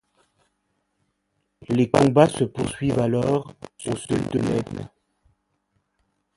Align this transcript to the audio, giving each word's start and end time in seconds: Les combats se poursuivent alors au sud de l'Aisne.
Les 1.69 1.91
combats 1.91 2.27
se 2.27 2.43
poursuivent 2.43 2.97
alors 2.97 3.53
au 3.85 3.95
sud 3.95 4.29
de 4.31 4.39
l'Aisne. 4.39 4.89